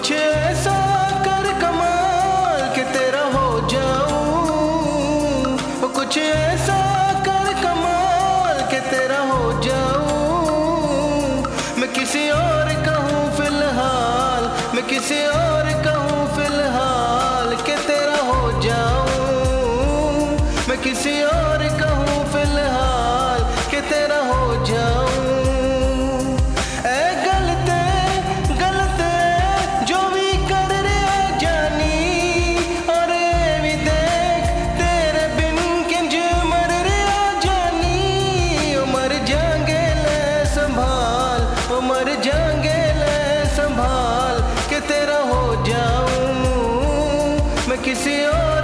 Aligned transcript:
कुछ 0.00 0.12
ऐसा 0.12 0.74
कर 1.24 1.46
कमाल 1.60 2.60
के 2.74 2.82
तेरा 2.92 3.24
हो 3.32 3.48
जाऊँ। 3.68 5.56
कुछ 5.96 6.16
ऐसा 6.18 6.78
कर 7.26 7.52
कमाल 7.62 8.62
के 8.70 8.80
तेरा 8.88 9.18
हो 9.30 9.42
जाऊँ। 9.60 11.44
मैं 11.80 11.92
किसी 11.92 12.22
और 12.30 12.72
कहूँ 12.86 13.20
फ़िलहाल, 13.36 14.48
मैं 14.74 14.86
किसी 14.88 15.20
और 15.26 15.68
कहूँ 15.84 16.24
फ़िलहाल 16.36 17.54
के 17.68 17.76
तेरा 17.86 18.18
हो 18.30 18.40
जाऊँ। 18.62 20.24
मैं 20.68 20.80
किसी 20.82 21.14
और 21.34 21.68
का 21.80 21.89
किसी 47.84 48.14
और 48.26 48.59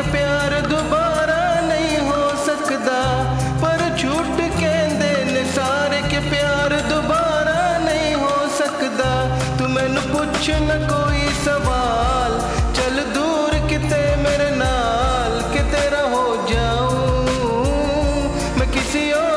ये 0.00 0.06
प्यार 0.12 0.52
दोबारा 0.64 1.40
नहीं 1.62 1.96
हो 2.08 2.20
सकता, 2.44 3.00
पर 3.62 3.80
झूठ 4.00 4.38
केंद्र 4.56 5.08
ने 5.26 5.42
सारे 5.52 6.00
के 6.08 6.20
प्यार 6.28 6.74
दोबारा 6.88 7.58
नहीं 7.84 8.14
हो 8.22 8.36
सकता। 8.56 9.10
तू 9.58 9.68
मैन 9.74 10.00
पुछ 10.12 10.48
न 10.68 10.78
कोई 10.92 11.28
सवाल, 11.44 12.38
चल 12.78 12.96
दूर 13.14 13.58
कित 13.68 13.92
मेरे 14.24 14.50
नाल, 14.56 15.36
किते 15.52 15.84
हो 16.14 16.24
जाऊँ। 16.52 18.24
मैं 18.58 18.70
किसी 18.72 19.04
और 19.12 19.29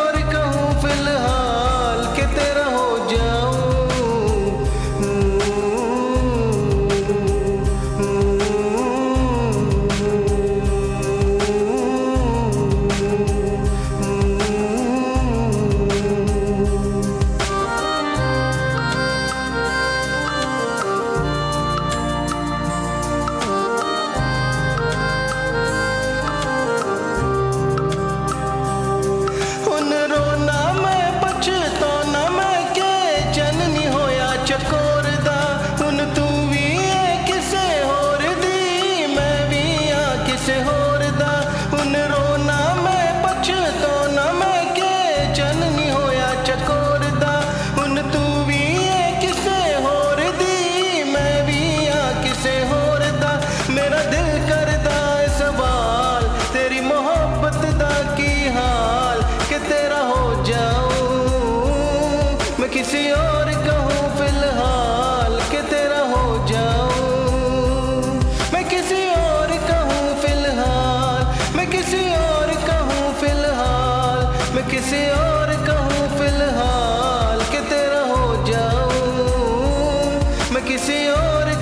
किसी 62.73 63.01
और 63.11 63.49
कहूँ 63.65 64.07
फ़िलहाल, 64.17 65.33
के 65.51 65.61
तेरा 65.69 65.99
हो 66.11 66.23
जाऊँ। 66.47 68.17
मैं 68.53 68.63
किसी 68.69 69.01
और 69.09 69.51
कहूँ 69.69 70.15
फ़िलहाल, 70.21 71.21
मैं 71.57 71.69
किसी 71.71 72.01
और 72.15 72.53
कहूँ 72.67 73.13
फ़िलहाल, 73.21 74.25
मैं 74.55 74.65
किसी 74.69 75.01
और 75.11 75.53
कहूँ 75.67 76.07
फ़िलहाल, 76.17 77.45
के 77.53 77.61
तेरा 77.69 78.01
हो 78.11 78.25
जाऊँ। 78.49 80.17
मैं 80.53 80.65
किसी 80.65 80.97
और 81.09 81.52